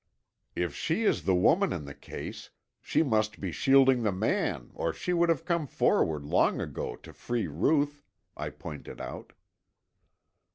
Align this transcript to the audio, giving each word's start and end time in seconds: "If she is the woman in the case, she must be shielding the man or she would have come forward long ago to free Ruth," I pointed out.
"If 0.55 0.73
she 0.73 1.03
is 1.03 1.25
the 1.25 1.35
woman 1.35 1.71
in 1.71 1.85
the 1.85 1.93
case, 1.93 2.49
she 2.81 3.03
must 3.03 3.39
be 3.39 3.51
shielding 3.51 4.01
the 4.01 4.11
man 4.11 4.71
or 4.73 4.93
she 4.93 5.13
would 5.13 5.29
have 5.29 5.45
come 5.45 5.67
forward 5.67 6.23
long 6.25 6.59
ago 6.59 6.95
to 6.95 7.13
free 7.13 7.45
Ruth," 7.47 8.01
I 8.35 8.49
pointed 8.49 8.99
out. 8.99 9.33